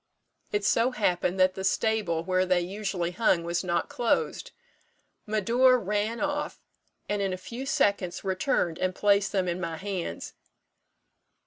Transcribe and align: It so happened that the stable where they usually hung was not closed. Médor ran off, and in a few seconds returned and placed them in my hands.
It 0.51 0.65
so 0.65 0.89
happened 0.89 1.39
that 1.39 1.53
the 1.53 1.63
stable 1.63 2.23
where 2.23 2.43
they 2.43 2.61
usually 2.61 3.11
hung 3.11 3.43
was 3.43 3.63
not 3.63 3.87
closed. 3.87 4.49
Médor 5.27 5.79
ran 5.85 6.19
off, 6.19 6.59
and 7.07 7.21
in 7.21 7.33
a 7.33 7.37
few 7.37 7.67
seconds 7.67 8.23
returned 8.23 8.79
and 8.79 8.95
placed 8.95 9.31
them 9.31 9.47
in 9.47 9.61
my 9.61 9.77
hands. 9.77 10.33